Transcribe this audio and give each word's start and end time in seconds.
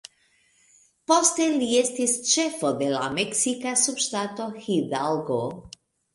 Poste 1.11 1.45
li 1.55 1.67
estis 1.81 2.15
ĉefo 2.31 2.73
de 2.81 2.89
la 2.95 3.03
meksika 3.19 3.75
subŝtato 3.83 4.51
Hidalgo. 4.67 5.41